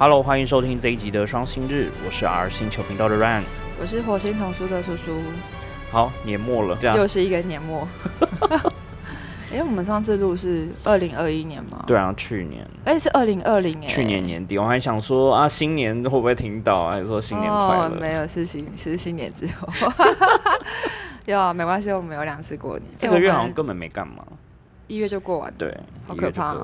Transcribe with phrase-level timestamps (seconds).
[0.00, 3.42] Hello，欢迎收听这一集的双星日，我是 R 星球频道的 Ryan。
[3.80, 5.18] 我是火星童书的叔叔，
[5.90, 7.86] 好，年末了，这样又是一个年末。
[9.52, 11.82] 哎、我们上次录是二零二一年吗？
[11.84, 16.90] 对啊，去年哎、是二零二零年，去年年底，我还想说啊，新年会不会听到？
[16.90, 18.00] 还是说新年快哦，乐？
[18.00, 19.68] 没有，是新是新年之后。
[21.26, 22.88] 有啊，没关系，我们有两次过年。
[22.96, 24.24] 这个月好像根本没干嘛。
[24.86, 25.54] 一月就过完了。
[25.58, 25.76] 对，
[26.06, 26.54] 好可怕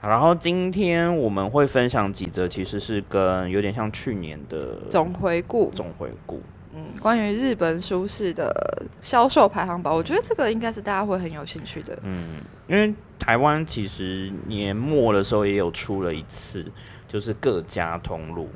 [0.00, 6.40] 好然后今天我们会分享几则，其实是跟有点像去年的总回顾，总回顾。
[6.74, 11.98] 嗯，关于日本舒适的销售排行榜，我觉得这个应该是大家会很有兴趣的。
[12.02, 16.70] 嗯，因为台湾其实年末的时候也有出了一次，
[17.08, 18.48] 就是各家通路。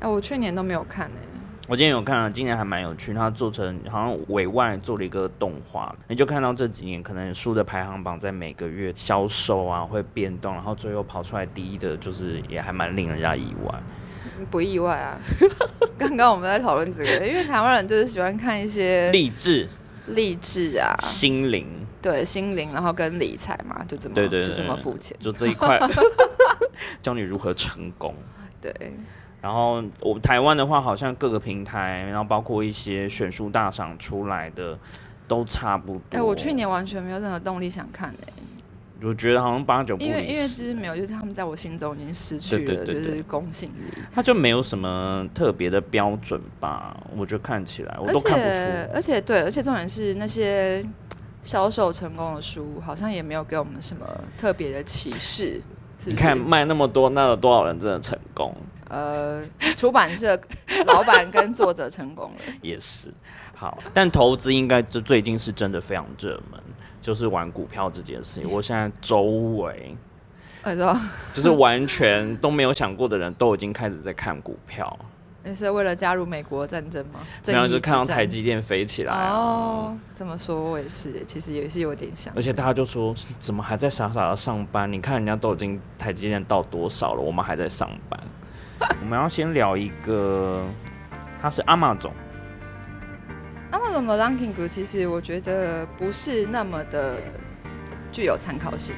[0.00, 1.16] 哎、我去年都没有看呢、
[1.70, 13.72] 我今天有看了，今年还蛮有趣，它做成好像委外做了一个动画，你就看到这几年可能书的排行榜在每个月销售啊会变动，然后最后跑出来第一的，就是也还蛮令人家意外。
[14.50, 15.16] 不意外啊。
[15.96, 19.68] 刚刚我们在讨论这个，因为台湾人就是喜欢看一些励志、
[20.08, 21.68] 励志啊，心灵，
[22.02, 25.16] 对心灵，然后跟理财嘛，就这么对对对就这么肤浅。
[25.20, 25.78] 就这一块，
[27.00, 28.12] 教你如何成功。
[28.60, 28.74] 对，
[29.40, 34.78] 然后我台湾的话，好像各个平台，然后包括一些选书大赏出来的，
[35.26, 36.18] 都差不多。
[36.18, 38.32] 哎、我去年完全没有任何动力想看诶、
[39.02, 46.94] 我觉得好像八九不因为因为其实没有，就是他们在我心中已经失去了就是公信力，他就没有什么特别的标准吧？
[47.16, 48.94] 我觉得看起来我都看不且出。
[48.94, 50.84] 而且对，而且重点是那些
[51.42, 55.62] 销售成功的书，好像也没有给我们什么特别的启示。
[55.96, 58.54] 是是你看卖那么多，那有多少人真的成功？
[58.90, 59.42] 呃，
[59.76, 60.38] 出版社
[60.84, 63.08] 老板跟作者成功了， 也是
[63.54, 66.60] 好，但投资应该这最近是真的非常热门，
[67.00, 68.50] 就是玩股票这件事情。
[68.50, 69.96] 我现在周围
[70.64, 70.98] 我知道
[71.32, 74.98] 就是完全都没有想过的人都已经开始在看股票，
[75.44, 77.20] 你是为了加入美国战争吗？
[77.42, 79.32] 正然后就看到台积电飞起来啊。
[79.32, 82.42] 哦，这么说我也是，其实也是有点像而。
[82.42, 84.92] 且大家就说，怎么还在傻傻的上班？
[84.92, 88.20] 你看人家都已经台积电到多少了，我们还在上班。
[89.00, 90.64] 我们要先聊一个，
[91.40, 92.12] 他是阿玛总，
[93.70, 97.16] 阿玛总的 ranking 其实我觉得不是那么的
[98.10, 98.96] 具有参考性，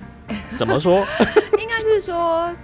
[0.58, 0.98] 怎么说？
[1.58, 2.54] 应该是说，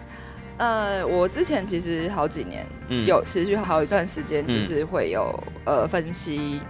[0.58, 3.06] 呃，我之前其实好几年嗯。
[3.06, 4.54] 有持续好一段时间，嗯。
[4.54, 6.60] 就是会有呃分析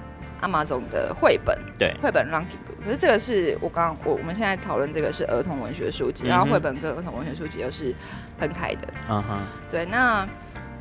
[0.40, 1.94] 阿玛总的绘本，对。
[2.02, 2.58] 绘本 ranking。
[2.84, 7.94] 可是这个是我刚我我们现在讨论这个是儿童文学书籍，嗯然后绘本跟儿童文学书籍又是
[8.38, 8.88] 分开的。
[9.08, 9.38] 嗯哼，
[9.70, 10.26] 对，那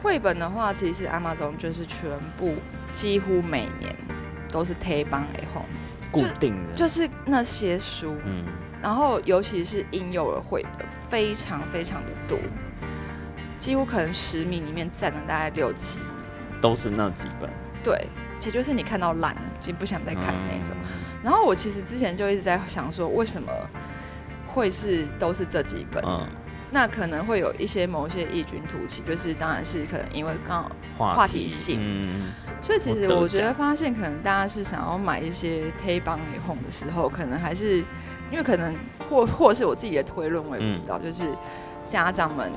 [0.02, 2.56] 绘本的话，其实阿玛总就是全部
[2.92, 3.94] 几乎每年
[4.50, 5.66] 都是推帮诶红，
[6.10, 8.46] 固定的，就是那些书，嗯，
[8.82, 12.40] 然后尤其是婴幼儿绘本，非常非常的多，
[13.58, 16.08] 几乎可能十名里面占了大概六七名。
[16.62, 17.50] 都是那几本。
[17.84, 18.08] 对，
[18.40, 20.76] 且就是你看到烂了，就不想再看那种。
[20.82, 20.90] 嗯
[21.22, 23.52] 然后我其实之前就一直在想说，为什么
[24.48, 26.02] 会是都是这几本？
[26.08, 26.26] 嗯，
[26.72, 37.80] 那可能会有一些某些异军突起，就是当然是可能因为刚好，话话题性嗯，所以其实我觉得发现可能大家是想要买一些推帮以后的时候，可能还是
[38.32, 38.74] 因为可能
[39.10, 41.36] 或或是我自己的推论，我也不知道，嗯就是
[41.86, 42.50] 家长们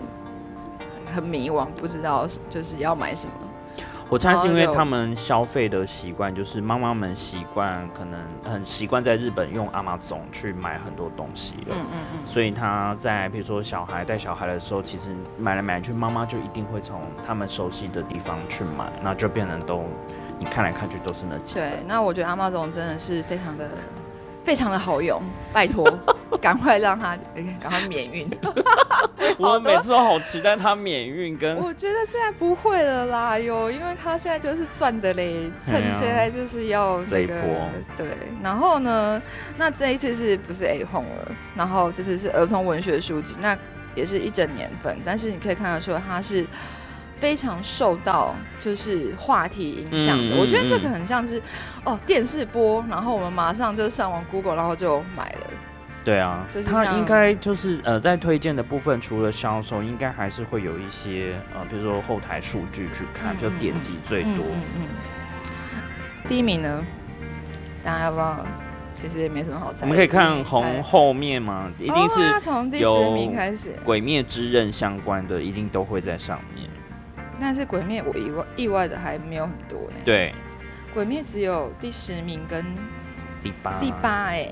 [1.13, 3.35] 很迷惘，不知道就是要买什么。
[4.13, 11.69] 我猜是因为他们消费的习惯，就是妈妈们习惯可能很习惯在日本用阿玛总去买很多东西了。
[11.71, 19.83] 嗯嗯嗯，所以他在比如说小孩带小孩的时候，其实买来买去，妈妈就一定会从他们熟悉的地方去买，那就变成都
[20.39, 23.71] 你看来看去都是那几对。，那我觉得阿妈总真的是非常的
[24.45, 25.21] 非常的好用，
[25.53, 25.87] 拜托，
[26.41, 28.29] 赶快让他呃赶快免运。
[29.39, 38.07] 我每次都好期待他免运跟我觉得现在不会了啦，有，因为他现在就是赚的嘞，趁现在就是要这个波对。
[38.43, 39.21] 然后呢，
[39.57, 41.35] 那这一次是不是 A 红了？
[41.55, 43.57] 然后这次是儿童文学书籍，那
[43.95, 46.47] 也是一整年份，但是你可以看得出来，它是
[47.23, 50.35] 非常受到就是话题影响的。
[50.37, 51.41] 我觉得这嗯个很像是
[51.85, 55.47] 哦电视播，然后我们马上就上网 Google，然后就买了。
[56.05, 64.33] 对啊，就是像它应该就是呃，在推荐的部分，除了销售，应该还是会有一些呃，比如说后台数据去看，就点击最多。
[64.33, 64.89] 嗯嗯嗯
[66.27, 66.85] 第一名呢，
[67.85, 68.45] 大家要不要？
[68.97, 69.83] 其实也没什么好猜。
[69.83, 73.71] 我们可以看猜红后面嘛，一定是从第十名开始。
[73.85, 76.69] 《鬼灭之刃》相关的，一定都会在上面。
[77.41, 79.97] 但是鬼灭我意外意外的还没有很多呢。
[80.05, 80.35] 对，
[80.95, 82.65] 鬼灭只有第十名跟
[83.43, 84.27] 第八，第八。
[84.27, 84.49] 哎、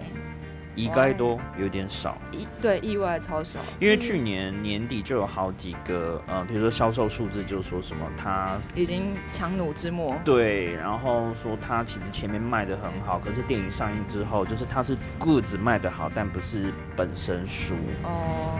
[0.74, 10.16] 意外多有点少，意对意外超少，因为去年年底就有好几个呃，比如说销售数字就说什么它已经强弩之末。
[10.24, 17.74] 对，然后说它其实前面卖的很好，可是电影上映之后，就是它是 goods 卖的好，但不是本身书，
[18.04, 18.58] 哦，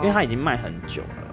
[0.00, 1.31] 因为它已经卖很久了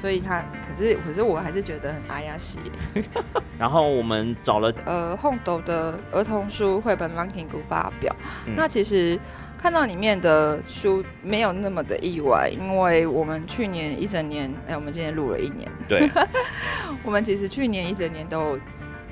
[0.00, 2.58] 所以他可是可是我还是觉得很阿亚西。
[3.58, 8.14] 然后我们找了， 呃，Home 斗的儿童书绘本 ranking 股发表，
[8.46, 8.54] 嗯。
[8.56, 9.18] 那其实
[9.58, 16.08] 看到里面的书没有那么的意外，因为我们去年一整年，哎，我们今年录了一年，对，
[17.04, 18.58] 我们其实去年一整年都有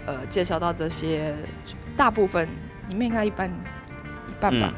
[0.07, 1.35] 呃介绍到这些，
[1.95, 2.49] 大部分
[2.89, 4.73] 里面应该一半一半吧，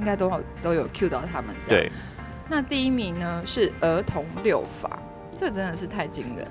[0.00, 1.84] 应该都有都有 cue 到他们这样。
[1.84, 1.92] 对，
[2.48, 4.98] 那第一名呢是儿童六法，
[5.34, 6.46] 这真的是太惊人。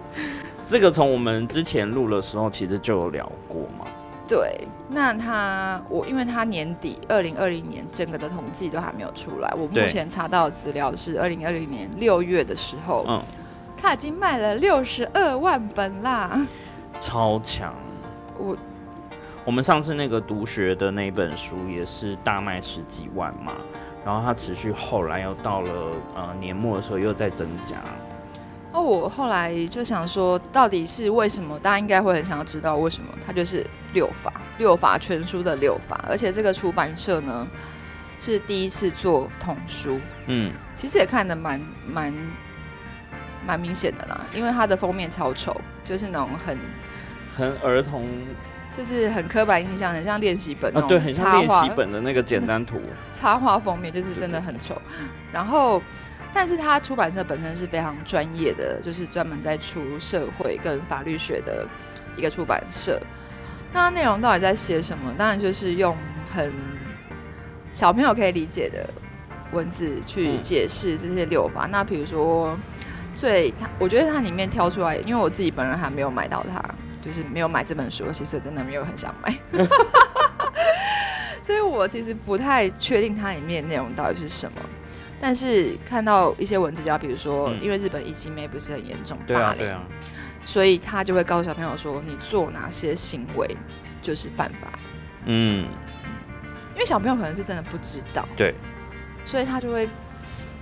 [0.66, 3.86] 这个从我们之前录的时候其实就有聊过嘛。
[4.26, 13.22] 对，那他我因为他年底二零二零年整个的统计都还没有出来，我目前查到的资料是二零二零年六月的时候，嗯，
[13.76, 16.46] 他已经卖了六十二万本啦。
[16.98, 17.74] 超强。
[18.38, 18.56] 我
[19.44, 23.52] 我们上次那个读学的那本书也是大卖十几万嘛，
[24.06, 27.76] 然后他持续后来又到了呃年末的时候又在增加。
[28.74, 31.56] 哦，我后来就想说，到底是为什么？
[31.60, 33.08] 大家应该会很想要知道为什么。
[33.24, 37.46] 它就是六法，六法全书的六法，而且这个出版社呢
[38.18, 42.12] 是第一次做童书，嗯，其实也看得蛮蛮
[43.46, 46.58] 蛮明显的啦，因为它的封面超丑，就是那种很
[47.36, 48.08] 很儿童
[48.72, 52.80] 就是很刻板印象，很像练习本那啊，种对，很像练插画习本的那个简单图。
[53.14, 54.82] 插画封面，就是真的很丑。
[55.32, 55.80] 然后，
[56.34, 61.64] 但是它出版社本身是非常专业的，就是专门在出社会跟法律学的
[62.16, 63.00] 一个出版社。
[63.72, 65.14] 那内容到底在写什么？
[65.16, 65.96] 当然就是用
[66.32, 66.52] 很
[67.70, 68.88] 小朋友可以理解的
[69.52, 71.68] 文字去嗯解释这些六法。
[71.70, 72.58] 那比如说
[73.14, 76.62] 最它，我觉得它里面挑出来，因为我自己本人还没有买到它，
[77.00, 79.36] 就是没有买这本书，其实我真的没有很想买。
[81.40, 84.58] 所以我其实不太确定它里面内容到底是什么。
[85.20, 87.60] 但是看到一些文字家比如说，嗯。
[87.62, 89.82] 因为日本疫情妹不是很严重对霸凌，啊对啊，
[90.44, 93.56] 所以他就会告诉小朋友说，你做哪些行为
[94.02, 94.70] 就是犯法。
[94.72, 94.78] 的。
[95.26, 95.66] 嗯，
[96.74, 98.54] 因为小朋友可能是真的不知道，对，
[99.24, 99.88] 所以他就会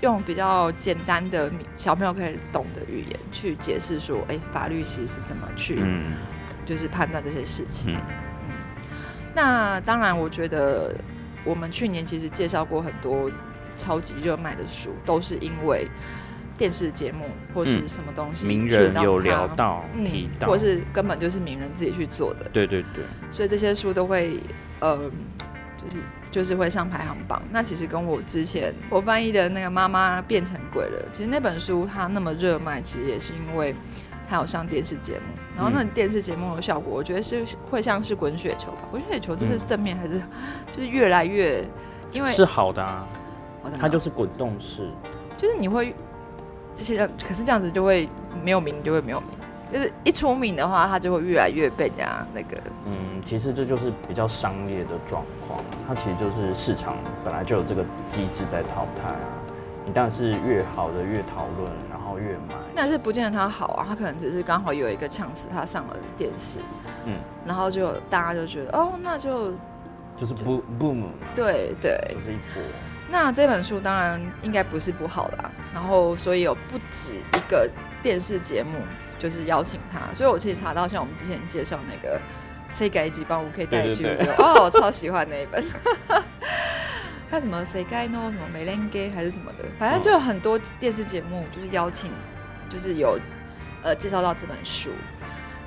[0.01, 6.13] 用比较简单的小朋友可以懂的语言去解释说，哎、法律其实是怎么去，嗯。
[6.65, 7.93] 就是判断这些事情。
[7.93, 8.01] 嗯。
[9.35, 10.97] 那当然，我觉得
[11.45, 13.29] 我们去年其实介绍过很多
[13.83, 15.89] 超级热卖的书，都是因为
[16.57, 24.39] 电视节目或是嗯什么东西、名人有它聊到嗯提到，或是根本就是名人自己去做的，对对对，所以这些书都会，
[24.79, 24.97] 呃，
[25.83, 26.01] 就是
[26.31, 27.43] 就是会上排行榜。
[27.51, 33.75] 那其实跟我之前我翻译的那个《妈妈变成鬼了》，其实那本书它那么热卖，其实也是因为
[34.29, 38.83] 它有上电视节目，然后那嗯电视节目的效果，我觉得是会像是滚雪球吧。
[38.91, 40.21] 滚雪球这是嗯正面还是
[40.71, 41.65] 就是越来越？
[42.13, 43.09] 因为是好的啊，
[43.81, 44.91] 它就是滚动式，
[45.37, 45.95] 就是你会
[46.75, 48.09] 这些，可是这样子就会
[48.43, 49.29] 没有名，就会没有名。
[49.73, 59.39] 就是一出名的话，它就会越来越被人家那个嗯，其实这就是比较商业的状况，它其实就是市场本来就有这个机制在淘汰啊。
[59.87, 62.55] 你当然是越好的越讨论，然后越买。
[62.75, 66.61] 但是不见得它好啊，它可能只是刚好有一个呛死，它上了电视，
[67.07, 67.15] 嗯，
[67.47, 69.53] 然后就大家就觉得哦，那就
[70.19, 71.05] 就是 boom boom，
[71.35, 71.99] 对对。
[72.15, 72.63] 就是一波。
[73.13, 77.71] 那这本书当然应该不是不好啦，然后所以有不止一个
[78.03, 78.79] 电视节目
[79.19, 82.19] 就是邀请他，所以我其实查到像我们之前介绍那个
[82.75, 85.63] 《谁改几帮我可以带去对对对哦，我超喜欢那一本。
[87.29, 92.11] 还有什么谁该 no 什么美人给还是什么的，反正就有很多电视节目就是邀请，
[92.71, 93.19] 就是有
[93.83, 94.91] 呃介绍到这本书。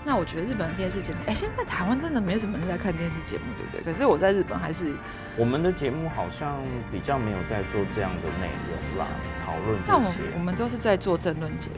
[0.06, 3.82] 那我觉得日本的电视节目，哎、现在台湾真的没什么人在看电视节目，对不对？
[3.82, 4.94] 可是我在日本还是，
[5.36, 9.08] 我们的节目好像比较没有在做这样的内容啦，
[9.44, 11.78] 讨论这但我我们都是在做政论节目。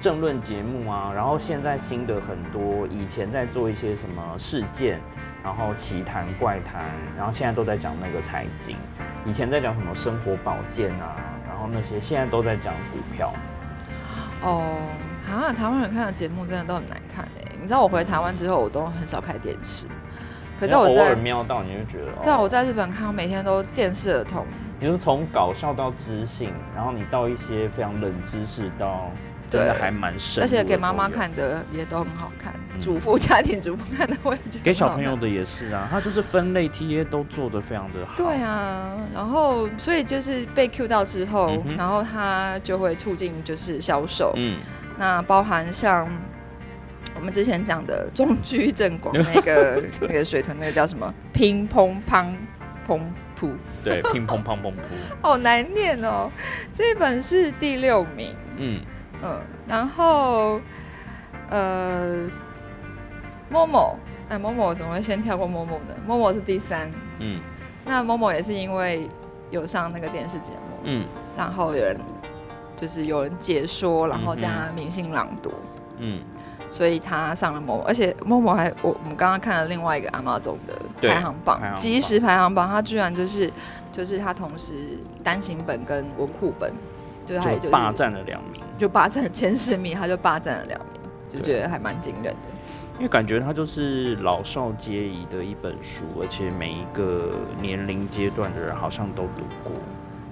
[0.00, 1.12] 政论节目啊。
[1.14, 4.98] 然后现在新的很多，以前在做一些什么事件，
[5.44, 8.74] 然后奇谈怪谈，然后现在都在讲那个财经。
[9.26, 11.14] 以前在讲什么生活保健啊，
[11.46, 13.34] 然后那些现在都在讲股票。
[14.40, 14.78] 哦，
[15.28, 19.86] 好像，台湾人看的节目真的都很难看哎、你知道我回台湾之后，我都很少开电视。
[20.58, 24.46] 可是我然后偶尔在，瞄到，你就觉得，对啊，哦我在日本看，到每天都电视儿童，
[24.78, 29.10] 你是从搞笑到知性，然后你到一些非常冷知识到
[29.48, 38.12] 真的还蛮深，而且给妈妈，看的也都很好看，主妇家庭主妇看的我也觉得嗯给小朋友的也是啊，他就是分类 TA 都做的非常的好。
[38.18, 44.34] 对啊，然后所以就是被 Q 到之后，嗯然后他就会促进就是销售。
[44.36, 44.58] 嗯，
[44.98, 46.06] 那包含像
[47.20, 51.12] 我们之前讲的中居正广那个 那个水豚，那个叫什么？
[51.34, 52.34] 乒乓乓
[52.88, 52.98] 砰
[53.38, 53.52] 噗，
[53.84, 54.74] 对，乒乓乓乓噗，
[55.20, 56.30] 好难念哦。
[56.72, 58.80] 这本是第六名，嗯，
[59.22, 60.58] 嗯，然后
[61.50, 62.26] 呃，
[63.50, 63.98] 某某，
[64.30, 65.94] 哎，某某怎么会先跳过某某呢？
[66.06, 67.38] 某某是第三，嗯。
[67.84, 69.06] 那某某也是因为
[69.50, 71.04] 有上那个电视节目，嗯。
[71.36, 71.98] 然后有人
[72.74, 75.52] 就是有人解说，然后嗯加明星朗读，
[75.98, 76.20] 嗯，
[76.70, 83.52] 所以他上了某某，而且某某还我我们刚刚看了另外一个阿妈总的对排行榜即时排行榜，他居然就是
[83.90, 86.72] 就是他同时单行本跟文库本，
[87.26, 91.00] 就是还就是就霸占了两名，就霸占前十名，他就霸占了两名，
[91.32, 92.48] 就觉得还蛮惊人的。
[92.96, 99.72] 因为感觉它就是老少皆宜的一本书，而且每一个年龄阶段的人好像都读过。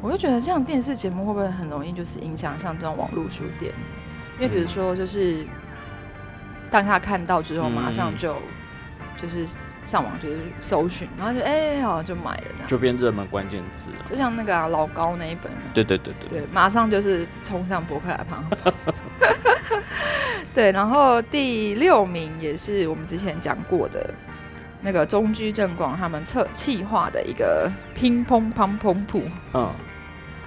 [0.03, 3.73] 我就觉得这样电视节目会不会很容易就是影响像这种网络书店？
[4.39, 5.47] 因为比如说就是
[6.71, 8.37] 当他看到之后，嗯马上就
[9.17, 9.47] 就是
[9.85, 12.67] 上网就是搜寻，然后就哎、好就买了这样。
[12.69, 13.97] 就变热门关键字了。
[14.07, 18.75] 就像那个、啊、老高那一本，对对对对，对，马上就是冲上博客来排行榜。
[20.55, 24.13] 对，然后第六名也是我们之前讲过的
[24.83, 29.23] 那个中居正广他们策企划的一个乒乓乓乓铺。
[29.55, 29.71] 嗯，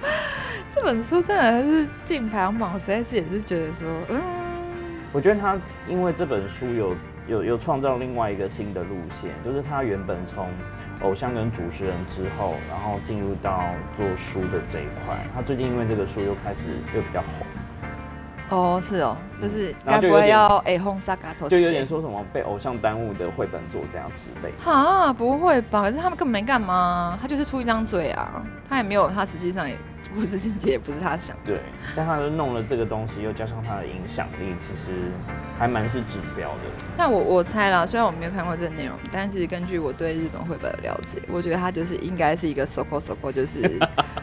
[0.70, 4.20] 这本书真的是进排行榜，实在是也是觉得说，嗯，
[5.12, 6.96] 我觉得他因为这本书有
[7.28, 10.48] 有有创造另外一个新的路线，就是他原本从
[11.02, 13.62] 偶像跟主持人之后，然后进入到
[13.96, 15.16] 做书的这一块。
[15.34, 16.62] 他最近因为这个书又开始
[16.94, 17.20] 又比较
[18.48, 24.64] 红，哦，是哦，就是该不会要哎轰萨嘎头就有点说什么被偶像耽误的绘本作家之类的。
[24.64, 25.82] 哈，不会吧？
[25.82, 29.76] 可是他们根本没干嘛，他就是出一张嘴啊，他也没有，他实际上也
[30.14, 31.54] 故事情节也不是他想的。
[31.54, 31.60] 对，
[31.96, 35.10] 但他就弄了这个东西，又加上他的影响力，其实
[35.58, 36.84] 还蛮是指标的。
[36.96, 43.78] 但我我猜啦，虽然我没有看过这个内容，但是根据我对日本绘本的了解，我觉得它就是应该是一个 soko soko，就是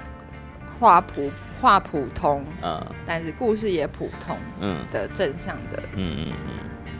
[0.79, 1.29] 画普
[1.59, 6.53] 画普通，嗯但是故事也普通嗯的正向的嗯嗯嗯，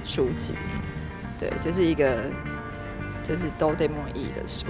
[0.03, 0.55] 书籍，
[1.37, 2.23] 对，就是一个
[3.23, 4.65] 就是都得莫意的书，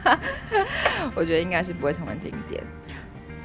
[1.14, 2.62] 我觉得应该是不会成为经典。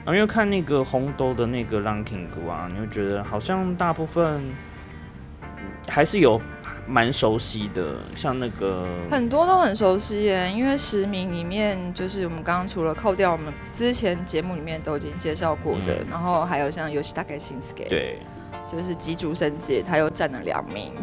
[0.05, 4.43] 啊，因为看那个红豆的那个 ranking 啊，你会觉得好像大部分
[5.87, 6.41] 还是有
[6.85, 16.07] 蛮熟悉的，像那个很多都很熟悉耶，因为十名里面就是我们刚刚除了扣掉我们之前节目里面都已经介绍过的，嗯。
[16.09, 18.17] 然后还有像游戏大概新 s k 对。
[18.65, 20.93] 就是吉竹伸介，他又占了两名，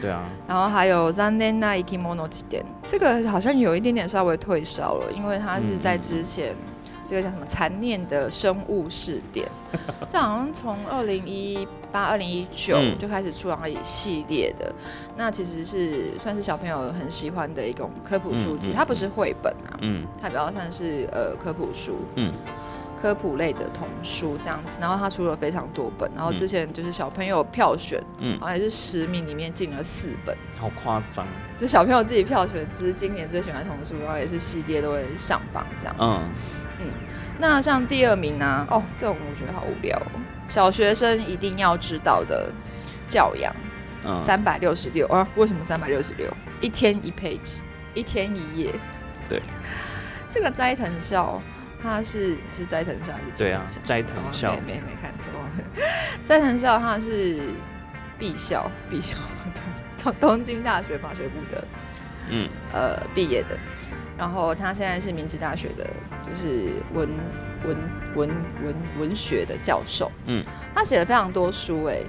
[0.00, 6.56] 对啊，然后还有 Zanena Ikimono 几点，这个好像有一点点稍微退烧了，因为他是在之前。
[7.10, 9.48] 这个叫什么残念的生物试点，
[10.08, 12.96] 这好像从二零一八、二零一九嗯。
[13.00, 14.72] 就开始出了一系列的，
[15.16, 20.06] 那其实是算是小朋友很喜欢的一种科普书籍，嗯嗯它不是绘本啊，嗯。
[20.22, 22.32] 它比较算是呃科普书，嗯。
[23.02, 24.78] 科普类的童书这样子。
[24.78, 26.34] 然后它出了非常多本，然后嗯。
[26.36, 28.38] 之前就是小朋友票选，嗯。
[28.38, 31.26] 好像也是十名里面进了四本，好夸张，
[31.56, 36.24] 就小朋友自己票选，只是今年最喜欢童书，然后也是系列都会上榜这样子。
[36.24, 36.59] 嗯
[37.40, 42.50] 那像第二名呢、哦，这种我觉得好无聊、哦，小学生一定要知道的
[43.06, 43.54] 教养。
[44.02, 45.28] 嗯，三百六十六啊？
[45.36, 46.26] 为什么三百六十六？
[46.60, 47.58] 一天一 page，
[47.92, 48.74] 一天一页。
[49.28, 49.42] 对，
[50.26, 51.38] 这个斋藤孝，
[51.82, 55.30] 他是是斋藤孝还是对啊斋斋藤孝没没没看错。
[56.24, 57.52] 斋藤孝他是
[58.18, 59.18] 毕校，毕校
[59.54, 59.62] 东
[59.98, 61.62] 东东京大学法学部的
[62.30, 63.58] 嗯呃毕业的，
[64.20, 65.86] 然后他现在是明治大学的，
[66.28, 67.08] 就是文
[67.66, 67.76] 文
[68.14, 68.30] 文
[68.62, 70.12] 文文学的教授。
[70.26, 72.00] 嗯，他写了非常多书哎、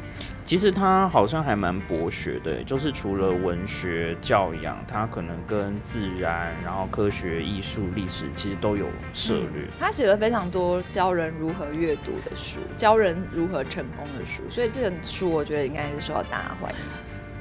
[0.46, 9.65] 其实他好像还蛮博学的，就是除了文学教养，他可能跟自然、然后科学、艺术、历史其实都有涉猎。
[9.80, 16.77] 他写了非常多教人如何阅读的书，教人如何成功的书，所以这本书我觉得应该是受到大家欢迎。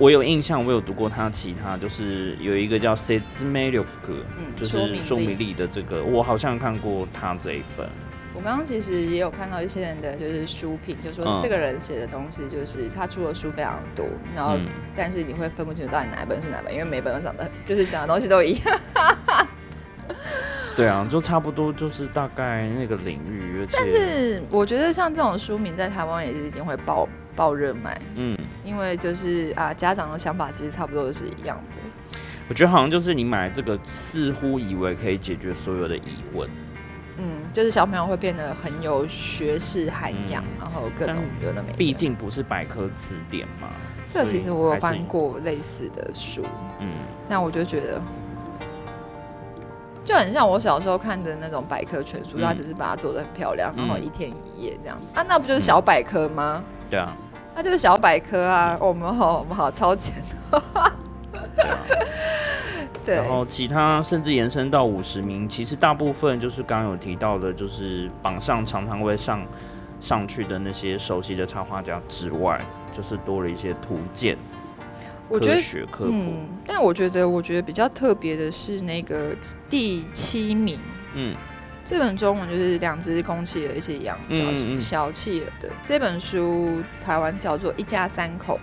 [0.00, 7.86] 我有印象，我有读过他其他，就是有一个叫《s e z m e l o k 嗯，就是说明力的这个，我好像看过他这一本。
[8.34, 18.80] 我刚刚其实也有看到一些人的就是书评，就说嗯这个人写的东西就是他出的书非常多，然后嗯但是你会分不清楚到底哪一本是哪本，因为每本都长得就是讲的东西都一样。
[20.74, 27.06] 对啊，就差不多就是大概那个领域，而且但是我觉得像这种书名在台湾也是一定会爆
[27.36, 31.78] 爆热卖，嗯，因为就是啊家长的想法其实差不多都是一样的。
[32.48, 36.50] 我觉得好像就是你买这个，似乎以为可以解决所有的疑问，
[37.16, 41.76] 嗯，就是小朋友会变得很有学识涵养，嗯然后各种但有的没的。
[41.76, 43.68] 毕竟不是百科字典嘛。
[44.08, 46.44] 这个其实我有翻过类似的书，
[46.80, 46.88] 嗯，
[47.28, 48.02] 那我就觉得。
[50.02, 56.64] 就很像我小时候看的那种百科全书，嗯它只是把它做的很漂亮，然后嗯一天一夜这样、啊，那不就是小百科吗？
[56.90, 57.16] 对啊，
[57.54, 60.14] 那就是小百科啊，哦我们好，我们好超前。
[60.50, 61.78] 对啊。
[63.02, 69.40] 对，然后其他甚至延伸到五十名，其实大部分就是刚刚有提到的，就是榜上常常会上
[70.00, 72.60] 上去的那些熟悉的插画家之外，
[72.94, 74.40] 就是多了一些图鉴、科
[75.30, 76.10] 我觉得学科普。
[76.12, 79.34] 嗯，但我觉得我觉得比较特别的是那个
[79.68, 80.78] 第七名，
[81.14, 81.34] 嗯
[81.90, 88.60] 这本中文就是两只公企鹅一起养小、小企鹅的这本书，台湾叫做《一家三口》。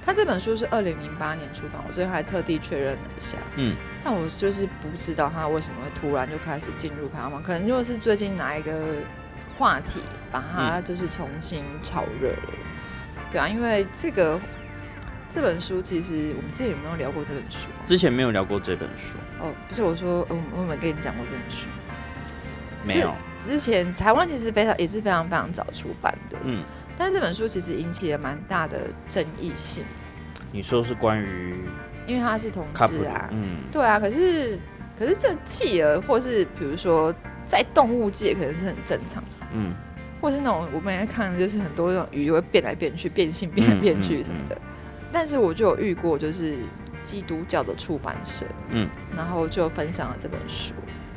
[0.00, 3.36] 他这本书是二零零八年出版，我最后还特地确认了一下。
[3.56, 8.96] 嗯，但我就是不知道他为什么会突然就开始进入排行榜，可能就是最近哪一个
[9.58, 12.54] 话题把它嗯就是重新炒热了。
[13.30, 14.40] 对啊，因为这个
[15.28, 17.68] 这本书其实我们之前有没有聊过这本书？
[17.84, 21.68] 之前没有聊过这本书，哦，不是，我说我我有没有跟你讲过这本书？
[22.84, 23.12] 没有。
[23.40, 26.62] 之前台湾其实非常也是非常非常早出版的，嗯，
[26.96, 29.84] 但是这本书其实引起了蛮大的争议性，
[30.52, 31.56] 你说是关于
[32.06, 33.58] 因为他是同志啊，嗯。
[33.72, 34.58] 对啊，可是
[34.98, 37.12] 可是这企鹅或是比如说
[37.44, 39.74] 在动物界可能是很正常的，嗯。
[40.20, 44.56] 或是那种我们来看就是很多那种鱼会变来变去、变性变来变去什么的，
[45.10, 46.58] 但是我就有遇过就是
[47.02, 50.74] 基督教的出版社，嗯，然后就分享了这本书。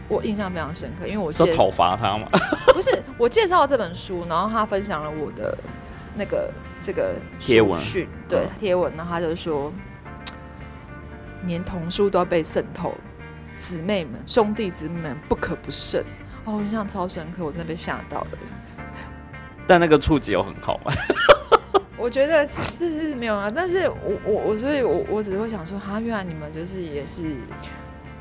[0.07, 2.27] 我印象非常深刻，因为我介是讨伐他吗？
[2.73, 5.57] 不是我介绍了这本书，然后他分享了我的
[6.15, 9.71] 那个这个贴文讯，对嗯贴文，然后他就说，
[11.45, 12.93] 连童书都要被渗透，
[13.55, 16.03] 姊妹们、兄弟姊妹们不可不慎。
[16.43, 18.27] 哦，我印象超深刻，我真的被吓到了。
[19.65, 20.93] 但那个触及有很好吗？
[21.97, 27.35] 我觉得是这是没有啊，但是我我我，所以我我只会想说，哈，原来你们就是也是，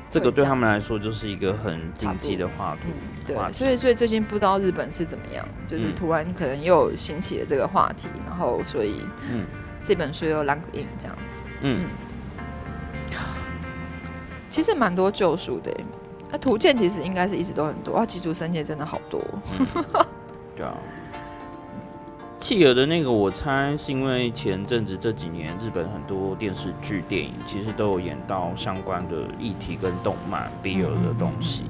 [0.09, 2.81] 这个对他们来说就是一个很禁忌的话题。
[2.85, 9.45] 嗯，对所以所以最近不知道日本是怎么样，就是嗯突然可能又兴起了这个话题，然后所以嗯
[9.83, 11.87] 这本书又 rank in 这样子，嗯，
[14.49, 15.85] 其实蛮多旧书的耶。
[16.31, 19.21] 那图鉴其实应该是一直都很多，啊，基础生界真的好多。
[20.55, 20.75] 对啊。
[22.37, 31.63] 企鹅的那个，我猜是因为前阵子这几年日本很多电视剧、电影其实都有演到相关的议题跟动漫 BL 的东西，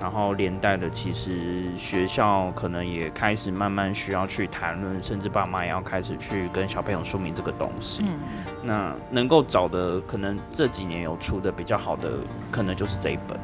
[0.00, 8.04] 然后连带的，其实学校可能也开始慢慢需要去谈论，甚至爸妈也要开始去跟小朋友说明这个东西。
[8.06, 8.18] 嗯，
[8.62, 12.12] 那能够找的，可能这几年有出的比较好的，
[12.50, 13.38] 可能就是这一本。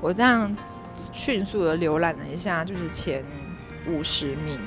[0.00, 0.54] 我这样
[0.92, 3.24] 迅速的浏览了一下，就是前
[3.88, 4.58] 五十名，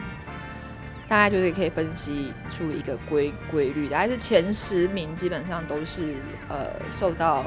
[1.07, 6.15] 大概就是可以分析出一个规规律，大概是前十名基本上都是
[6.49, 7.45] 呃受到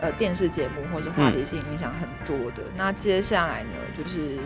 [0.00, 2.62] 呃电视节目或者话题性影响很多的。
[2.76, 4.38] 那接下来呢，就是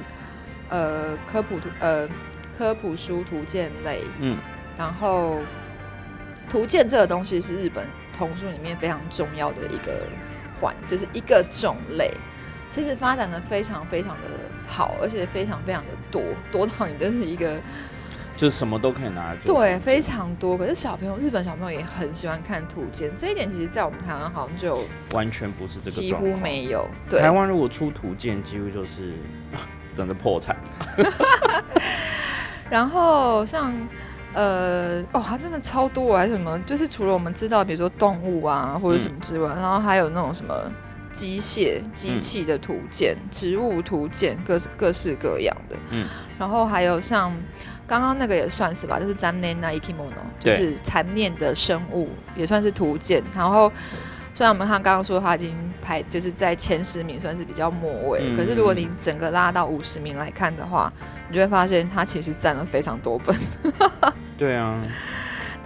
[0.69, 2.09] 呃科普图呃
[2.57, 4.37] 科普书图鉴类，嗯
[4.77, 5.41] 然后
[6.49, 10.07] 图鉴这个东西是日本童书里面非常重要的一个
[10.61, 12.11] 环，就是一个种类。
[12.71, 14.29] 其实发展的非常非常的
[14.67, 17.61] 好，而且非常非常的多，多到你真是一个
[18.37, 19.59] 就是什么都可以拿来做。
[19.61, 20.57] 对非常多。
[20.57, 26.13] 可是小朋友，日本小朋友也很喜欢看图鉴，这一点其实在我们台湾好像就完全不是这个几。
[26.13, 26.89] 乎没有。
[27.09, 29.13] 对，台湾如果出图鉴，几乎就是
[29.95, 30.57] 等着破产。
[32.71, 33.75] 然后像
[34.33, 36.59] 呃哦，它真的超多还是什么？
[36.61, 40.55] 就是除了我们知道，比如说动物啊或者什么之外，然后还有那种什么
[41.13, 45.77] 机械、机器的图鉴、植物图鉴，各式各式各样的。
[45.91, 46.07] 嗯，
[46.39, 47.37] 然后还有像
[47.87, 53.23] 刚刚那个也算是吧，就是 n e n a ikimono，就是残念的生物，也算是图鉴。
[53.35, 53.71] 然后
[54.35, 60.91] 虽然我们他刚刚说他已经排就是在前十名算是比较末位，嗯可是如果你整个拉到五十名来看的话，
[61.29, 63.37] 你就会发现它其实占了非常多本。
[64.39, 64.81] 对啊，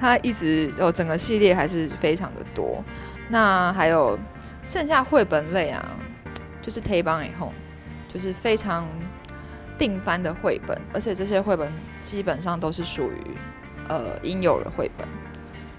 [0.00, 2.82] 它一直哦整个系列还是非常的多。
[3.28, 4.18] 那还有
[4.66, 5.88] 剩下绘本类啊，
[6.61, 7.52] 就是推帮以后，
[8.09, 8.87] 就是非常
[9.79, 13.37] 定番的绘本，而且这些绘本基本上都是属于
[13.88, 15.07] 呃婴幼儿绘本，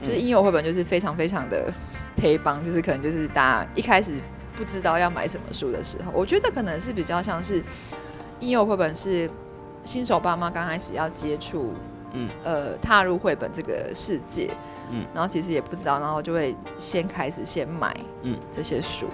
[0.02, 1.70] 就是嗯婴幼儿绘本就是非常非常的
[2.16, 4.22] 推帮，就是可能就是大家一开始
[4.56, 7.62] 不知道要买什么书的时候，我觉得可能是比较像是
[8.40, 9.30] 婴幼儿绘本是
[9.84, 11.74] 新手爸妈刚开始要接触，
[12.13, 14.55] 嗯，呃，踏入绘本这个世界，
[14.91, 19.07] 嗯然后其实也不知道，然后就会先开始先买，嗯这些书，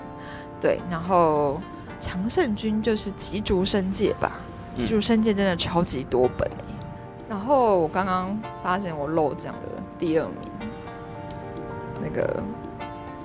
[0.61, 1.61] 对，然后
[2.01, 4.33] 常胜军就是极竹生界吧，
[4.75, 6.65] 极竹生界真的超级多本欸
[7.29, 9.61] 然后我刚刚发现我漏讲了
[9.99, 10.37] 第二名，
[12.03, 12.43] 那个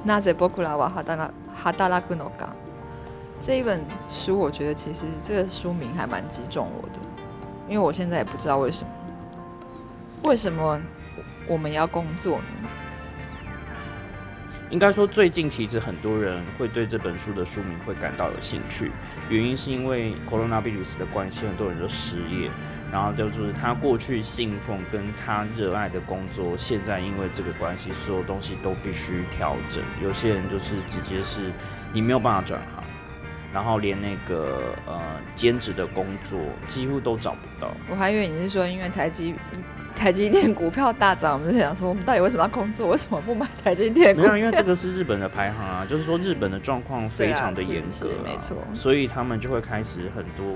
[0.04, 2.50] 那ぜ僕らは働働くのか
[3.40, 7.00] 这一本书，我觉得其实这个书名还蛮击中我的，
[7.68, 8.90] 因为我现在也不知道为什么，
[10.23, 10.81] 为什么
[11.47, 12.69] 我们要工作呢？
[14.71, 18.93] 应该说，最近其实很多人会对这本书的书名会感到有兴趣，
[19.31, 22.51] 原因是因为 coronavirus 的关系，很多人都失业，
[22.93, 29.83] 然后就是他过去信奉跟他热爱的工作，现在因为这个关系，所有东西都必须调整。
[30.03, 31.51] 有些人就是直接是
[31.91, 32.85] 你没有办法转行，
[33.55, 35.01] 然后连那个呃
[35.35, 37.73] 兼职的工作几乎都找不到。
[37.89, 39.35] 我还以为你是说因为台积
[39.99, 42.87] 台积电股票大涨，我们就想说我们到底为什么要工作？
[42.89, 50.47] 为什么不买台积电股没有，因为这个是日本的排行啊， 就是说日本的状况非常的严格、没错所以他们就会开始很多，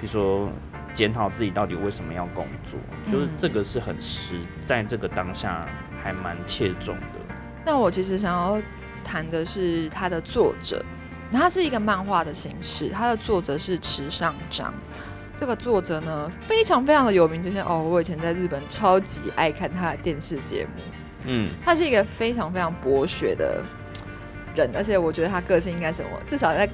[0.00, 0.50] 比如说
[0.92, 2.78] 检讨自己到底为什么要工作，
[3.10, 5.64] 就是嗯这个是很实，在这个当下
[6.02, 7.34] 还蛮切中的。
[7.64, 8.60] 那我其实想要
[9.04, 10.84] 谈的是它的作者，
[11.30, 14.74] 它是一个漫画的形式，它的作者是池上彰。
[15.42, 20.80] 这个作者呢，非常非常的有名，就像哦，我以前在日本超级爱看他的电视节目。
[21.24, 23.60] 嗯，他是一个非常非常博学的
[24.54, 26.64] 人，而且我觉得他个性应该什么，至少在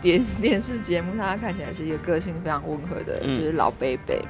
[0.00, 4.22] 电电视节目上，他看起来是一个个性非常温和的，嗯就是老贝贝。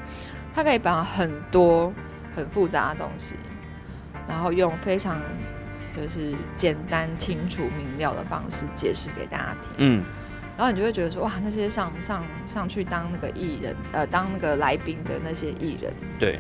[0.55, 1.93] 他可以把很多
[2.35, 3.37] 很复杂的东西，
[4.27, 5.21] 然后用非常
[5.93, 9.71] 就是简单、清楚、明了的方式解释给大家听。
[9.77, 10.05] 嗯，
[10.63, 16.39] 然后你就会觉得说，哇，那些上上上去当那个艺人，呃，当那个来宾的那些艺人，对，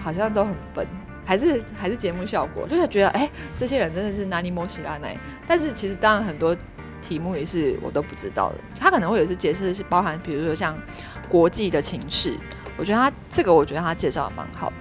[0.00, 0.84] 好像都很笨，
[1.24, 6.56] 还是还是节目效果，就是觉得哎、这些人真的是哪里莫西拉奈，但是其实当然很多
[7.00, 10.76] 题目也是我都不知道的，他可能会有一些解释是包含，比如说像
[11.28, 12.36] 国际的情势，
[12.76, 14.74] 我觉得他这个我觉得他介绍的蛮好的。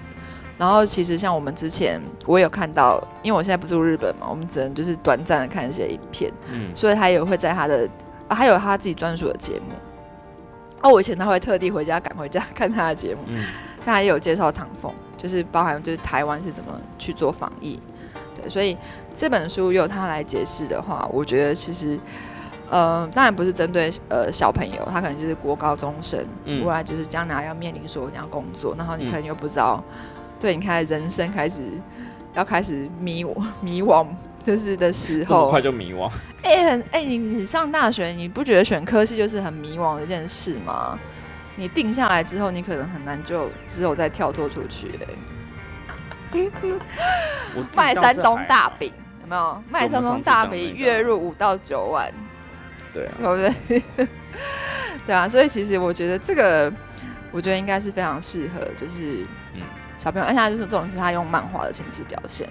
[0.57, 7.89] 然后其实像我们之前我也有看到，因为我现在不住日本嘛，我们只能就是短暂的看一些影片，嗯，所以他也会在他的，
[8.31, 9.75] 啊、还有他自己专属的节目。
[10.81, 13.43] 哦，我以前他会特地回家赶回家看他的节目，嗯，
[13.81, 17.79] 像他也有介绍唐凤，就是包含就是台湾是怎么去做防疫，
[18.33, 18.75] 对，所以
[19.13, 21.99] 这本书由他来解释的话，我觉得其实，
[22.69, 29.83] 呃，当然不是针对呃小朋友，他可能就是国高中生，嗯未来就是将来要面临说你要工作，然后你嗯可能又不知道，
[30.39, 31.61] 对你开始人生开始
[32.33, 33.23] 要开始迷
[33.61, 34.07] 迷惘，
[34.43, 36.12] 就是的时候，这么快就迷惘。
[36.43, 40.97] 哎、很哎、你你上大学，你不觉得选科系就是很迷惘的一件事吗？
[41.56, 45.08] 你定下来之后，你可能很难就只有再跳脱出去、欸。
[47.56, 49.63] 我 卖山东，大饼有没有？
[49.69, 52.12] 卖山东大饼月入五到九万，
[52.93, 53.36] 对啊，对不
[53.97, 54.08] 对？
[55.06, 56.71] 对啊，所以其实我觉得这个，
[57.32, 59.62] 我觉得应该是非常适合，就是嗯
[59.97, 62.47] 小朋友，而且他就是这种是他用漫画的形式表现，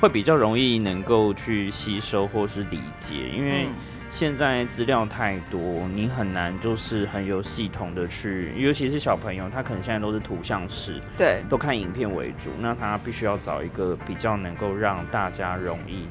[0.00, 3.66] 会比较容易能够去吸收或是理解，因为。
[3.66, 3.74] 嗯
[4.10, 5.60] 现在资料太多，
[5.92, 16.08] 你很难就是很有系统的去，尤其是小朋友，他可能现在都是图像式，对，都看影片为主，那他必须要找一个比较能够让大家容易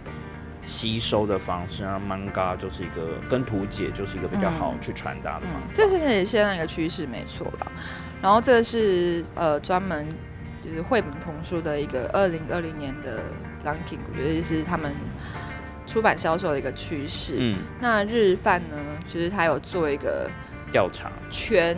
[0.67, 1.81] 吸收的方式。
[1.81, 5.67] 那 manga 就是一个跟图解就是一个比较好嗯去传达的方式。
[5.69, 7.71] 嗯，这是也现在一个趋势，没错啦。
[8.21, 10.07] 然后这个是呃专门
[10.61, 13.23] 就是绘本童书的一个二零二零年的
[14.11, 14.93] 我觉得是他们
[15.85, 17.35] 出版销售的一个趋势。
[17.39, 20.29] 嗯，那日饭呢，就是他有做一个
[20.71, 21.77] 调查，全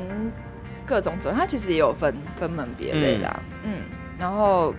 [0.85, 3.39] 各种种，他其实也有分分门别类啦。
[3.63, 3.81] 嗯
[4.17, 4.73] 然后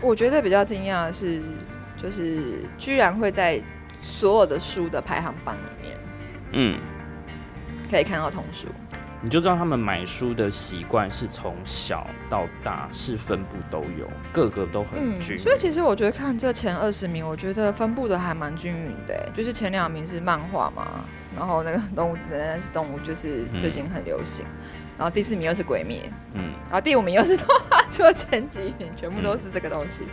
[0.00, 1.42] 我觉得比较惊讶的是，
[1.96, 3.60] 就是居然会在
[4.00, 5.98] 所有的书的排行榜里面
[6.52, 6.78] 嗯，
[7.90, 8.68] 可以看到童书。
[9.24, 15.38] 你就知道他们买书的习惯是从小到大是分布都有，个个都很均匀。
[15.38, 20.86] 所以其实我觉得看这前二十名，我觉得分布的还蛮均匀的欸，就是前两名是漫画嘛，
[21.34, 24.44] 然后那个动物之森但是动物就是最近很流行，
[24.98, 26.02] 然后第四名又是鬼灭，
[26.34, 30.06] 嗯，然后第五名又是动画， 就前几名全部都是这个东西。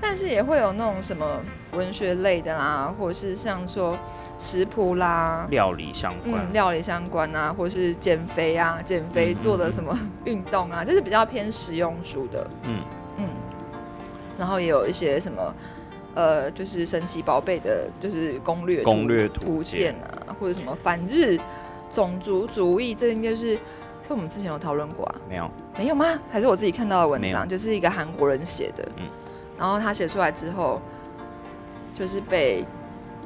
[0.00, 1.26] 但是也会有那种什么
[1.72, 3.98] 文学类的啦，或者是像说
[4.38, 12.50] 食谱啦，料理相关，嗯，料理相关啊，或是减肥啊，减肥嗯做的什么运动啊，就是比较偏实用书的。
[12.62, 12.80] 嗯。
[13.18, 13.28] 嗯，
[14.38, 15.54] 然后也有一些什么
[16.14, 21.38] 呃，就是神奇宝贝的，就是攻略攻略图图鉴啊，或者什么反日
[21.90, 23.54] 种族主义，这应该是
[24.06, 25.14] 是我们之前有讨论过啊？
[25.28, 26.06] 没有，没有吗？
[26.30, 29.04] 还是我自己看到的文章，就是一个韩国人写的，嗯。
[29.58, 30.80] 然后他写出来之后，
[31.94, 32.62] 就是被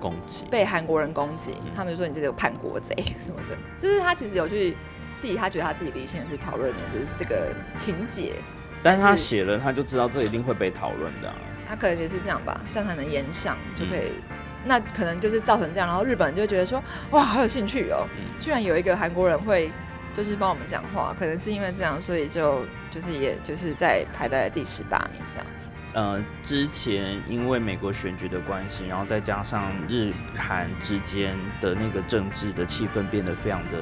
[0.01, 0.45] 攻击。
[0.51, 4.77] 被韩国人攻击，嗯他们就说你这个叛国贼什么的，就是他其实有去
[5.19, 8.37] 自己，他觉得他自己理性的去讨论的，就是这个情节，
[8.83, 11.37] 但是他写了，他就知道这一定会被讨论的啊、
[11.69, 14.13] 他可能也是这样吧，这样才能延上就可以。
[14.31, 16.83] 嗯那可能就是造成这样，然后日本人就觉得说，
[17.13, 19.73] 哇，好有兴趣哦，嗯居然有一个韩国人会
[20.13, 22.61] 就是帮我们讲话，可能是因为这样，所以就
[22.91, 25.71] 就是也就是在排在第十八名这样子。
[25.93, 33.79] 呃，之前因为美国选举的关系，然后再加上日韩之间的那个政治的气氛变得非常的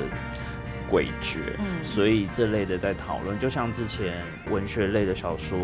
[0.91, 4.15] 诡谲，嗯所以这类的在讨论，就像之前
[4.51, 5.59] 文学类的小说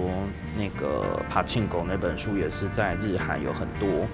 [0.54, 4.06] 那个《爬庆狗》那本书，也是在日韩有很多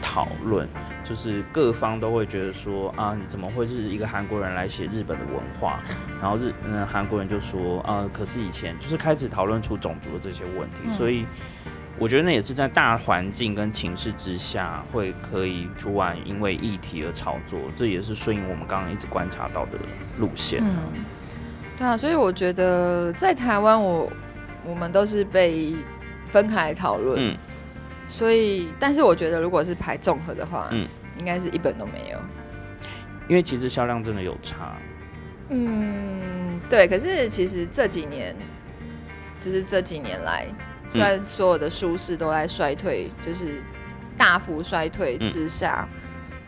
[0.00, 0.68] 讨论，
[1.04, 5.82] 就是各方都会觉得说啊，你怎么会是一个韩国人来写日本的文化？
[6.20, 11.26] 然后日嗯韩国人就说啊，可是以前就是开始讨论出种族的这些问题，嗯所以。
[11.98, 19.72] 我觉得那也是在大环境跟情势之下，会可以突然因为议题而炒作，这也是顺应我们刚刚一直观察到的
[20.18, 20.66] 路线、啊。
[20.94, 21.04] 嗯，
[21.78, 24.10] 对啊，所以我觉得在台湾我，
[24.64, 25.76] 我们都是被
[26.30, 27.36] 分开来讨论，嗯
[28.08, 30.86] 所以，但是我觉得如果是排综合的话，嗯
[31.18, 32.18] 应该是一本都没有。
[33.28, 34.76] 因为其实销量真的有差。
[35.48, 36.88] 嗯，对。
[36.88, 38.34] 可是其实这几年，
[39.40, 40.46] 就是这几年来，
[40.88, 43.62] 虽然所有的书市都在衰退，就是
[44.18, 45.88] 大幅衰退之下，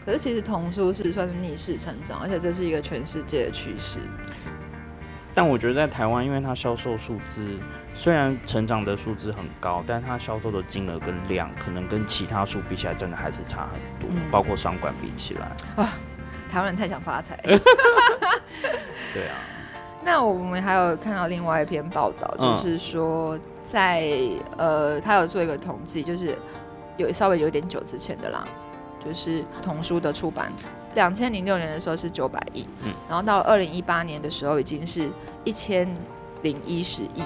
[0.05, 3.99] 可是其实童书是算是逆势成长，而且这是一个全世界的趋势。
[5.35, 7.47] 但我觉得在台湾，因为它销售数字
[7.95, 14.11] 虽然成长的数字很高，但它销售的金额跟量，可能跟其他书比起来，真的还是差很多。
[14.11, 15.51] 嗯包括商管比起来，
[16.51, 17.39] 台湾人太想发财。
[19.15, 19.37] 对啊，
[20.05, 24.11] 那我们还有看到另外一篇报道，嗯就是说在、
[24.57, 26.37] 呃，他有做一个统计，就是
[26.97, 28.45] 有稍微有点久之前的啦，
[29.05, 30.53] 就是童书的出版，
[30.97, 35.09] 两千零六年的时候是九百亿，嗯然后到二零一八年的时候已经是
[35.45, 35.89] 一千
[36.43, 37.23] 零一十亿，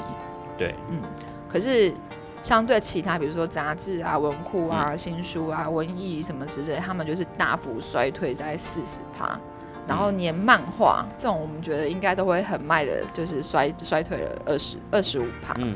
[0.58, 1.00] 对，嗯，
[1.48, 1.94] 可是
[2.42, 9.38] 相对其他，比如说杂志啊、文库啊、新书啊、文艺什么之类，他们就是大幅衰退在四十趴。
[9.86, 15.54] 然后连漫画这种，我们觉得应该都会很卖的，就是衰衰退了二十二十五趴。
[15.56, 15.74] 嗯，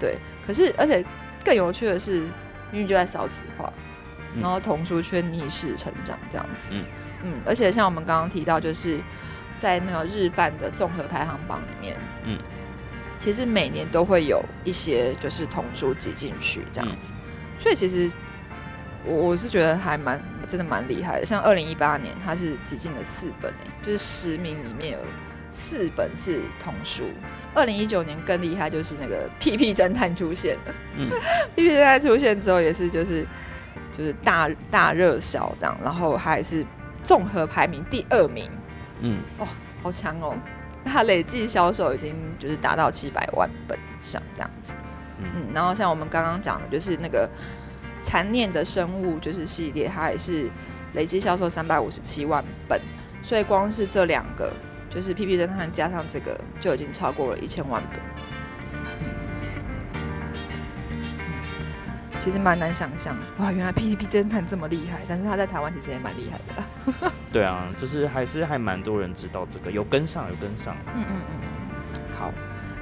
[0.00, 0.18] 对。
[0.44, 1.04] 可是而且
[1.44, 2.26] 更有趣的是，
[2.72, 3.72] 因为就在少子化，
[4.34, 6.70] 嗯然后童书却逆势成长这样子。
[6.72, 6.84] 嗯
[7.22, 9.00] 嗯，而且像我们刚刚提到，就是
[9.56, 12.38] 在那个日饭的综合排行榜里面，嗯，
[13.18, 17.14] 其实每年都会有一些就是童书挤进去这样子，
[17.58, 18.10] 所以其实
[19.04, 21.26] 我我是觉得还蛮真的蛮厉害的。
[21.26, 24.98] 像二零一八年，它是挤进了四本诶，就是十名里面有
[25.50, 27.04] 四本是童书。
[27.54, 30.74] 二零一九年更厉害，就是那个屁屁侦探出现了。
[30.96, 31.08] 嗯
[31.54, 33.26] 屁屁侦探出现之后，也是就是
[33.92, 36.66] 就是大大热销这样，然后还是
[37.02, 38.50] 综合排名第二名，
[39.00, 39.46] 嗯，哦
[39.82, 40.34] 好强哦！
[40.84, 44.74] 它累计销售已经就是达到七百万本以上这样子。
[45.18, 47.28] 嗯嗯，然后像我们刚刚讲的，就是那个
[48.02, 50.50] 残念的生物就是系列，它也是
[50.94, 52.80] 累计销售三百五十七万本，
[53.22, 54.52] 所以光是这两个，
[54.90, 58.00] 就是《屁屁侦探》加上这个，就已经超过了一千万本。
[62.24, 66.62] 其实蛮难想象，哇，原来《PTP 侦探》这么厉害，但是他在台湾其实也蛮厉害的
[67.06, 67.12] 啦。
[67.30, 70.74] 对啊，就是还是还蛮多人知道这个，有跟上，有跟上。
[70.94, 71.36] 嗯嗯嗯
[71.92, 72.32] 嗯，好，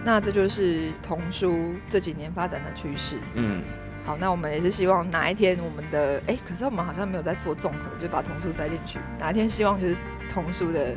[0.04, 3.18] 那这就是童书这几年发展的趋势。
[3.34, 3.64] 嗯，
[4.04, 9.00] 好，那我们也是希望哪一天我们的哎、可是我们好像没有在做综合，就把童书塞进去。
[9.18, 9.96] 哪一天希望就是
[10.30, 10.96] 童书的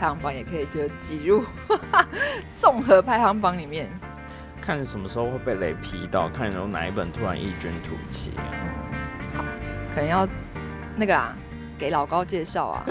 [0.00, 1.44] 排行榜也可以就挤入
[2.58, 3.88] 综合排行榜里面。
[4.64, 9.44] 看什么时候会被雷劈到，看有哪一本突然异军突起啊！
[9.94, 10.26] 可能要
[10.96, 11.36] 那个啦，
[11.78, 12.82] 给老高介绍啊。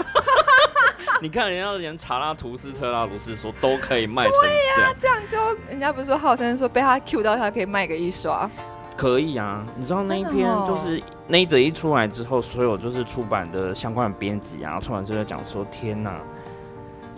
[1.20, 4.32] 你看人家连查拉图斯特拉鲁斯说都可以卖成
[4.76, 5.36] 这样，这样就
[5.68, 8.48] 人家不是说号称说被他 Q 到，他可以卖个一刷。
[8.96, 9.66] 可以啊。
[9.76, 16.20] 你知道那一篇哦就是那一则一出来之后，所有就是出版的相关的编辑啊、出版社在讲说：天哪！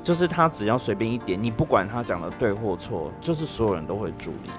[0.06, 4.50] 就是他只要随便一点，你不管他讲的对或错，就是所有人都会注意。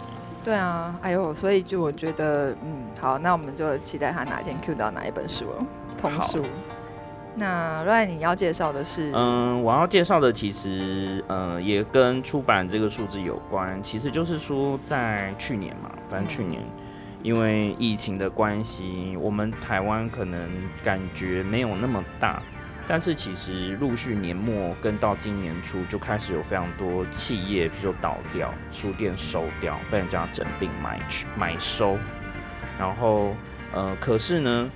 [0.43, 5.65] 对啊，哎呦，所以就我觉得，嗯，好，那我们就期待他哪一天 Q 到哪一本书了，
[5.97, 6.43] 童书。
[7.33, 13.81] 那 Ryan 你要介绍的是，嗯，我要介绍的其实，呃，也跟出版这个数字有关。
[13.81, 16.61] 其实就是说，在去年嘛，反正去年，
[17.23, 20.49] 因为疫情的关系，我们台湾可能
[20.83, 22.43] 感觉没有那么大，
[22.87, 31.97] 但是其实陆续年末跟到今年初就开始有非常多企业，比如说倒掉，书店收掉，被人家整并买去买收，
[32.79, 33.35] 然后
[33.73, 34.71] 呃，可是呢，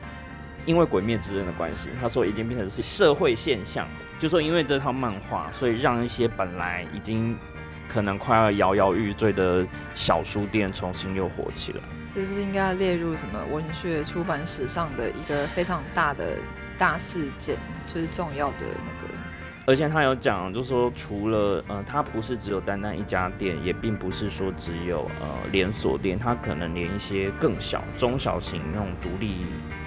[0.66, 3.88] 因为《鬼灭之刃》的关系，他说已经变成是社会现象，
[4.20, 7.38] 就说因为这套漫画，所以让一些本来已经
[7.88, 11.80] 可能快要摇摇欲坠的小书店重新又火起来。
[12.14, 16.38] 是不是应该列入什么文学出版史上的一个非常大的
[16.82, 19.14] 大事件，就是重要的那个？
[19.68, 29.46] 而且他有讲，就是说除了呃，他不是只有单单一家店，也并不是说只有呃连锁店，他可能连一些更小、中小型那种独立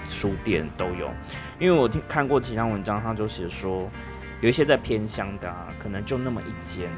[0.09, 1.11] 书店都有。
[1.59, 3.91] 因为我听看过其他文章，他就写说，
[4.41, 6.89] 有一些在偏乡的，啊，可能就那么一间，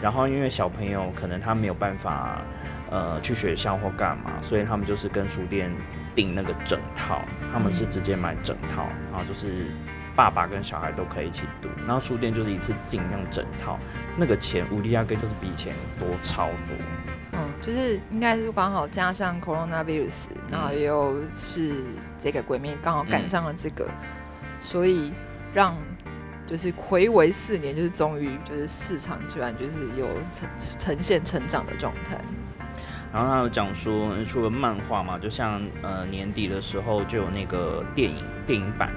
[0.00, 2.40] 然后因为小朋友可能他没有办法。
[2.90, 5.74] 呃，去学校或干嘛，所以他们就是跟书店
[6.14, 9.66] 订那个整套，他们是直接买整套，然后就是
[10.16, 13.78] 爸爸跟小孩都可以一起读，然后书店就是一次尽量整套，
[14.16, 16.76] 那个钱无利亚根就是比以前多超多。
[17.32, 21.82] 嗯，就是应该是刚好加上 coronavirus，然后又是
[22.20, 23.88] 这个鬼面刚好赶上了这个，
[24.60, 25.12] 所以
[25.54, 25.74] 让
[26.46, 32.18] 就是回违四年，就是终于就是市场居然就是有呈呈现成长的状态。
[33.12, 38.90] 然后他有讲说，除了漫画嘛，就像呃年底的时候就有那个电影电影版，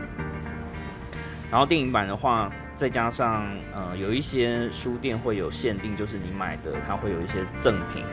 [1.52, 8.06] 然后电影版的话，再加上呃有一些书店会有限定，就是你买的它会有一些赠品，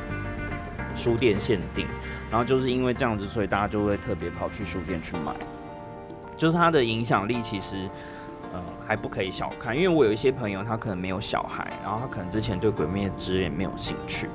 [0.96, 1.86] 书店限定，
[2.28, 5.32] 然后就是因为这样子，所以大家就会特别跑去书店去买，
[6.36, 7.88] 就是它的影响力其实
[8.52, 14.26] 呃还不可以小看，因为我有一些朋友他可能没有小孩，然后他可能之前对鬼灭之刃没有兴趣，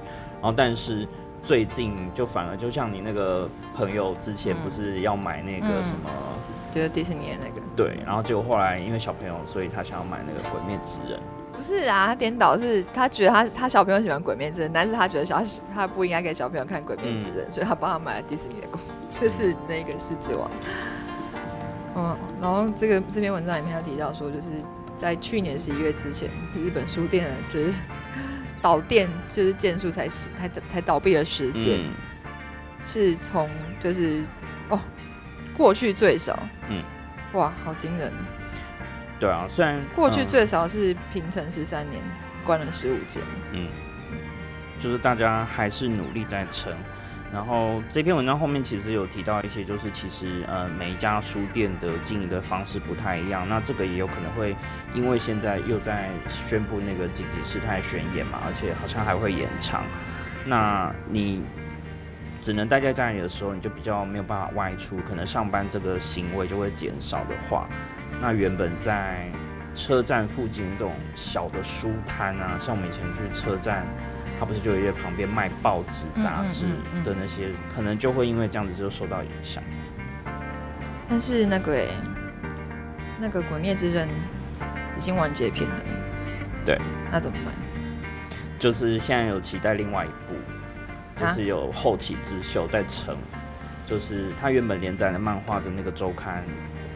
[0.42, 1.06] 然后但是。
[1.48, 6.10] 最近就反而就像你那个朋友之前不是要买那个什么，
[6.70, 11.18] 就是迪士尼的那个，对，然后结果后来因为小朋友，所以他想要买那个《鬼灭之刃》。
[11.56, 15.42] 不是啊，他颠倒是他觉得他他小朋友喜欢《鬼灭之刃》，但是他觉得小
[15.74, 20.52] 他不应该给小朋友看《鬼灭之刃》，所以他帮他买了迪士尼的公，就是那个狮子王。
[21.96, 24.50] 嗯，然后这个这篇文章里面有提到说，就是
[24.98, 27.74] 在去年十一月之前，日本书店就是。
[28.68, 31.80] 倒店就是建筑才十才才倒闭的时间，
[32.84, 33.50] 是从
[33.80, 34.26] 就是
[34.68, 34.78] 哦
[35.56, 36.84] 过去最少，嗯，
[37.32, 38.12] 哇，好惊人。
[39.22, 42.04] 对啊，虽然过去最少是平成十三年
[42.44, 43.70] 关了十五间，嗯，
[44.82, 46.74] 就是大家还是努力在撑。
[47.30, 53.48] 然后这篇文章后面其实有提到一些，就是其实呃每一家书店的经营的方式不太一样。
[53.50, 54.56] 那这个也有可能会
[54.94, 59.84] 因为现在又在宣布那个紧急事态宣言嘛，而且好像还会延长。
[60.46, 61.44] 那你
[62.40, 67.68] 只能待在家里的时候，你就比较没有办法外出，可能上班这个行为就会减少的话，
[68.22, 69.30] 那原本在
[69.76, 73.86] 车站附近这种小的书摊啊，像我们以前去车站。
[74.40, 76.68] 他不是就有在旁边卖报纸、杂志
[77.04, 79.64] 的那些，可能就会因为这样子就受到影响。
[81.10, 81.88] 但是那个哎，
[83.20, 84.08] 那个《鬼灭之刃》
[84.96, 85.84] 已经完结篇了，
[86.66, 86.80] 对，
[87.12, 87.54] 那怎么办？
[88.60, 90.36] 就是现在有期待另外一部，
[91.16, 93.16] 就是有后起之秀在成，
[93.86, 96.44] 就是他原本连载的漫画的那个周刊，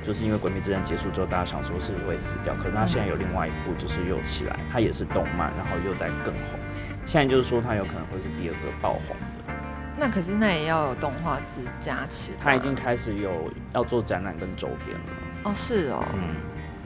[0.03, 6.59] 就是因为《鬼灭之刃》结束之后，大家想说是不是会死掉，可是他现在有另外一部，就是又起来，他也是动漫，然后又在更红。
[7.05, 9.53] 现在就是说，它有可能会是第二个爆红的。
[9.97, 12.33] 那可是那也要有动画之加持。
[12.39, 15.05] 他已经开始有要做展览跟周边了。
[15.43, 16.03] 哦，是哦。
[16.13, 16.35] 嗯。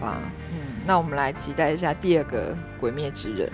[0.01, 0.17] 哇，
[0.51, 3.47] 嗯，那我们来期待一下第二个《鬼灭之刃》。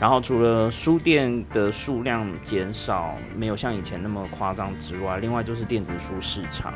[0.00, 6.72] 然后除了书店的数量减少，没有像以前那么夸张之外，另外就是电子书市场。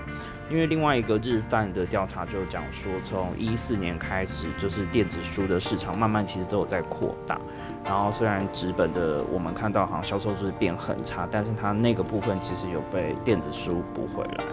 [0.51, 7.41] 因为另外一个日范的调查就讲说，从一四年开始，就是电子书的市场慢慢其实都有在扩大。
[7.85, 14.45] 然后虽然纸本的我们看到好像销售就是变很差，但是它那个部分其实有被电子书补回来。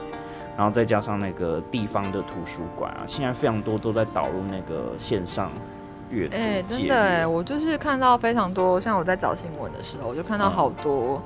[0.55, 5.51] 然后再加上那个地方的图书馆啊，现在非常多都在导入那个线上
[6.09, 6.35] 阅读。
[6.35, 11.21] 哎，真的哎，我就是看到非常多，像我在找新闻的时候，我就看到好多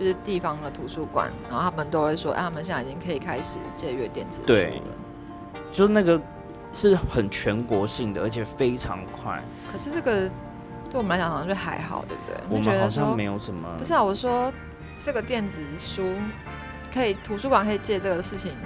[0.00, 4.82] 就是地方的图书馆，然后他们都会说，哎，他们现在已经可以开始借阅电子书了。
[5.70, 6.20] 就是那个
[6.72, 9.40] 是很全国性的，而且非常快。
[9.70, 10.28] 可是这个。
[10.92, 12.36] 对我们来讲好像就还好，对不对？
[12.48, 13.68] 我们好像没有什么。
[13.78, 14.52] 不是啊，我说
[15.00, 16.16] 这个电子书
[16.92, 18.56] 可以图书馆可以借这个事情，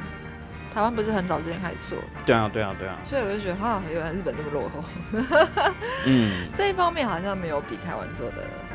[0.72, 1.98] 台湾不是很早之前开始做？
[2.24, 2.96] 对啊，对啊，对啊。
[3.02, 4.82] 所以我就觉得，哇，原来日本这么落后。
[6.06, 8.73] 嗯， 这一方面好像没有比台湾做的好，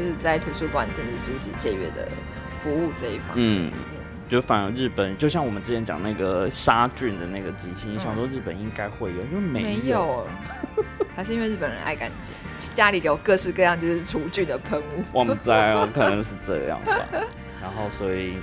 [0.00, 2.08] 就是在图书馆电子书籍借阅的
[2.56, 3.66] 服务这一方面。
[3.66, 3.72] 嗯，
[4.30, 10.26] 就反而日本，就像我们之前讲那个杀菌的那个机器，你想说日本应该会有，因为没没有，
[11.14, 12.34] 还是因为日本人爱干净，
[12.72, 15.04] 家里有各式各样就是除菌的喷雾。
[15.12, 16.96] 我们在哦，可能是这样吧。
[17.60, 18.36] 然后所以，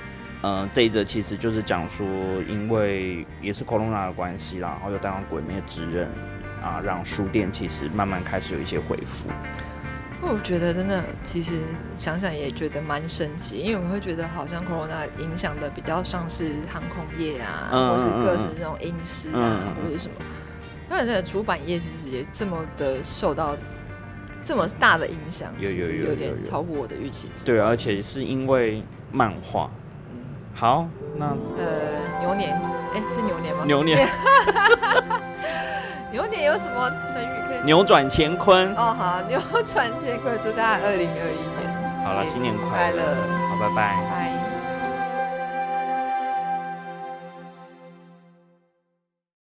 [0.43, 2.05] 嗯，这一则其实就是讲说，
[2.47, 6.07] 因为也是 Corona 的关系啦，然后又带上鬼灭之刃
[6.61, 9.27] 啊，让书店其实慢慢开始有一些恢复。
[10.21, 11.59] 我觉得真的，其实
[11.95, 20.15] 想想也觉得蛮神奇，因为我会觉得好像 Corona 影响的比较像是航空业啊，或是各式这种影视啊，或者什么。
[20.89, 23.55] 那这个出版业其实也这么的受到
[24.43, 27.29] 这么大的影响，有有有有点超乎我的预期。
[27.45, 29.69] 对，而且是因为漫画。
[30.53, 30.87] 好，
[31.17, 32.59] 那呃，牛年，
[32.93, 33.63] 哎，是牛年吗？
[33.65, 34.09] 牛年。
[36.11, 37.63] 牛年有什么成语可以？
[37.65, 38.73] 扭转乾坤。
[38.75, 43.01] 哦，好， 扭转乾坤，祝大家二零二一年好了，新年快乐。
[43.49, 44.36] 好，拜拜。